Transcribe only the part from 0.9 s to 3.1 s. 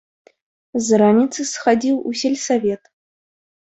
раніцы схадзіў у сельсавет.